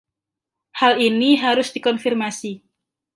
Hal 0.81 0.93
ini 1.09 1.31
harus 1.43 1.67
dikonfirmasi. 1.77 2.53